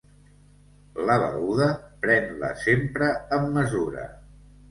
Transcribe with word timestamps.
La 1.09 1.17
beguda, 1.23 1.67
pren-la 2.05 2.49
sempre 2.63 3.13
amb 3.37 3.55
mesura. 3.59 4.09